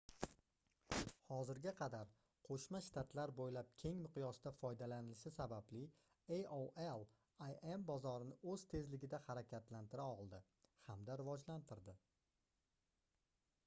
hozirga 1.25 1.71
qadar 1.81 2.13
qoʻshma 2.47 2.79
shtatlar 2.85 3.33
boʻylab 3.39 3.69
keng 3.81 3.99
miqyosda 4.05 4.53
foydalanilishi 4.61 5.33
sababli 5.35 5.83
aol 6.39 7.07
im 7.75 7.85
bozorini 7.91 8.39
oʻz 8.55 8.65
tezligida 8.73 9.21
harakatlantira 9.29 10.09
oldi 10.17 10.41
hamda 10.89 11.19
rivojlantirdi 11.25 11.95